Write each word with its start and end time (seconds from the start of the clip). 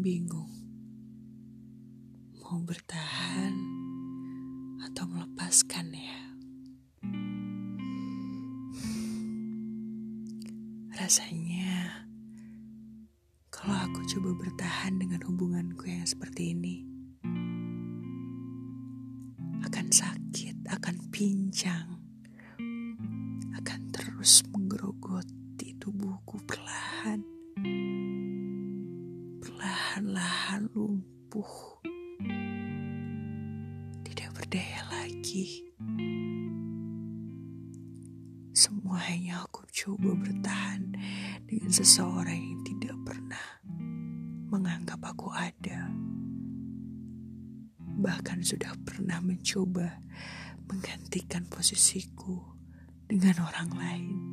bingung 0.00 0.48
mau 2.40 2.56
bertahan 2.64 3.52
atau 4.80 5.04
melepaskan 5.04 5.92
ya. 5.92 6.20
Rasanya 10.96 12.08
kalau 13.52 13.76
aku 13.76 14.00
coba 14.16 14.40
bertahan 14.40 14.96
dengan 14.96 15.20
hubunganku 15.28 15.84
yang 15.92 16.08
seperti 16.08 16.56
ini 16.56 16.88
akan 19.60 19.92
sakit, 19.92 20.64
akan 20.64 20.96
pincang, 21.12 21.99
Perlahan-lahan 29.90 30.70
lumpuh 30.70 31.82
berdaya 34.38 34.86
lagi. 34.86 35.66
Semuanya 38.54 39.42
aku 39.42 39.66
coba 39.74 40.14
bertahan 40.14 40.94
dengan 41.42 41.74
seseorang 41.74 42.38
yang 42.38 42.62
tidak 42.62 42.94
pernah 43.02 43.46
menganggap 44.54 45.02
aku 45.02 45.34
ada. 45.34 45.90
Bahkan 47.82 48.46
sudah 48.46 48.70
pernah 48.86 49.18
mencoba 49.18 49.98
menggantikan 50.70 51.50
posisiku 51.50 52.46
dengan 53.10 53.42
orang 53.42 53.70
lain. 53.74 54.29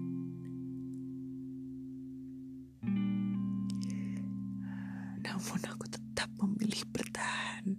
Namun 5.38 5.62
aku 5.70 5.86
tetap 5.86 6.34
memilih 6.42 6.82
bertahan 6.90 7.78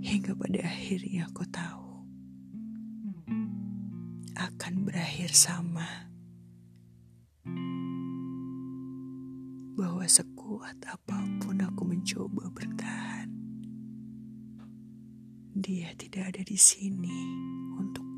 Hingga 0.00 0.32
pada 0.40 0.64
akhirnya 0.64 1.28
aku 1.28 1.44
tahu 1.52 2.08
akan 4.40 4.88
berakhir 4.88 5.36
sama. 5.36 6.08
Bahwa 9.76 10.08
sekuat 10.08 10.80
apa 10.88 11.28
pun 11.44 11.60
aku 11.60 11.84
mencoba 11.84 12.48
bertahan, 12.56 13.28
dia 15.52 15.92
tidak 16.00 16.32
ada 16.32 16.40
di 16.40 16.56
sini 16.56 17.20
untukku. 17.76 18.11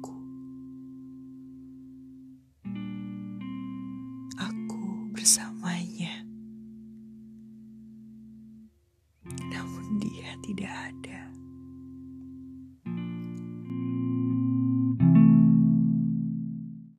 Dia 10.34 10.42
tidak 10.42 10.72
ada. 10.90 11.03